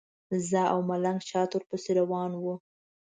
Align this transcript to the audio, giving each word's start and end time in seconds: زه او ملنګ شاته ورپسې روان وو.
زه 0.49 0.61
او 0.71 0.79
ملنګ 0.89 1.19
شاته 1.29 1.53
ورپسې 1.57 1.91
روان 1.99 2.31
وو. 2.35 2.55